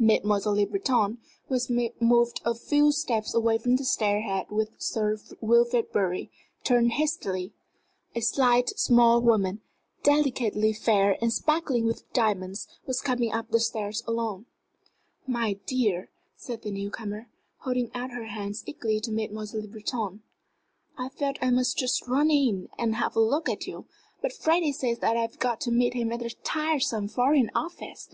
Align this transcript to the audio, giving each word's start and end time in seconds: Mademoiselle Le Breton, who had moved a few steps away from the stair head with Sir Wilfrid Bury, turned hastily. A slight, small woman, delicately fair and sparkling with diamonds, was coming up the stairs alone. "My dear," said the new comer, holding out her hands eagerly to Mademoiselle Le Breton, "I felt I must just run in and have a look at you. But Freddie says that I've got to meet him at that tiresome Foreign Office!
Mademoiselle 0.00 0.56
Le 0.56 0.64
Breton, 0.66 1.18
who 1.46 1.54
had 1.54 1.90
moved 2.00 2.40
a 2.44 2.56
few 2.56 2.90
steps 2.90 3.32
away 3.32 3.56
from 3.56 3.76
the 3.76 3.84
stair 3.84 4.22
head 4.22 4.46
with 4.50 4.70
Sir 4.78 5.16
Wilfrid 5.40 5.92
Bury, 5.92 6.28
turned 6.64 6.94
hastily. 6.94 7.52
A 8.12 8.20
slight, 8.20 8.70
small 8.70 9.20
woman, 9.22 9.60
delicately 10.02 10.72
fair 10.72 11.16
and 11.22 11.32
sparkling 11.32 11.86
with 11.86 12.12
diamonds, 12.12 12.66
was 12.84 13.00
coming 13.00 13.30
up 13.32 13.50
the 13.52 13.60
stairs 13.60 14.02
alone. 14.08 14.46
"My 15.24 15.52
dear," 15.66 16.10
said 16.34 16.62
the 16.62 16.72
new 16.72 16.90
comer, 16.90 17.28
holding 17.58 17.92
out 17.94 18.10
her 18.10 18.24
hands 18.26 18.64
eagerly 18.66 18.98
to 18.98 19.12
Mademoiselle 19.12 19.60
Le 19.62 19.68
Breton, 19.68 20.20
"I 20.98 21.10
felt 21.10 21.36
I 21.40 21.50
must 21.52 21.78
just 21.78 22.08
run 22.08 22.28
in 22.28 22.68
and 22.76 22.96
have 22.96 23.14
a 23.14 23.20
look 23.20 23.48
at 23.48 23.68
you. 23.68 23.84
But 24.20 24.32
Freddie 24.32 24.72
says 24.72 24.98
that 24.98 25.16
I've 25.16 25.38
got 25.38 25.60
to 25.60 25.70
meet 25.70 25.94
him 25.94 26.10
at 26.10 26.18
that 26.18 26.42
tiresome 26.42 27.06
Foreign 27.06 27.52
Office! 27.54 28.08